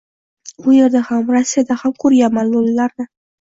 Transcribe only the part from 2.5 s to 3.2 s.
loʻlilarni.